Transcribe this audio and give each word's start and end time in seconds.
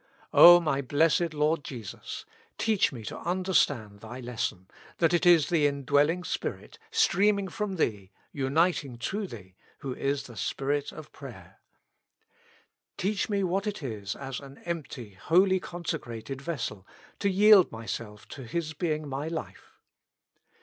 O 0.33 0.59
my 0.59 0.81
Blessed 0.81 1.31
Lord 1.31 1.63
Jesus! 1.63 2.25
teach 2.57 2.91
me 2.91 3.03
to 3.03 3.19
understand 3.19 3.99
Thy 3.99 4.19
lesson, 4.19 4.67
that 4.97 5.13
it 5.13 5.27
is 5.27 5.49
the 5.49 5.67
indwelling 5.67 6.23
Spirit, 6.23 6.79
streaming 6.89 7.47
from 7.47 7.75
Thee, 7.75 8.09
uniting 8.31 8.97
to 8.97 9.27
Thee, 9.27 9.53
who 9.81 9.93
is 9.93 10.23
the 10.23 10.35
Spirit 10.35 10.91
of 10.91 11.11
prayer. 11.11 11.59
Teach 12.97 13.29
me 13.29 13.43
what 13.43 13.67
it 13.67 13.83
is 13.83 14.15
as 14.15 14.39
an 14.39 14.57
empty, 14.65 15.13
wholly 15.13 15.59
consecrated 15.59 16.41
vessel, 16.41 16.87
to 17.19 17.29
yield 17.29 17.71
myself 17.71 18.27
to 18.29 18.41
His 18.45 18.73
being 18.73 19.07
my 19.07 19.27
life. 19.27 19.77